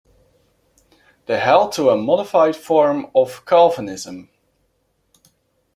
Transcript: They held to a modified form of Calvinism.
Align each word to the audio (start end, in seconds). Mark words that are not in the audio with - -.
They 1.27 1.39
held 1.39 1.73
to 1.73 1.91
a 1.91 1.95
modified 1.95 2.55
form 2.55 3.11
of 3.13 3.45
Calvinism. 3.45 4.31